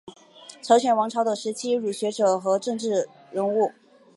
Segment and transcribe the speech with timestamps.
[0.63, 3.71] 朝鲜王朝的时期儒学者和政治人物。